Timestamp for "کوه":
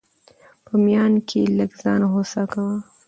2.53-2.77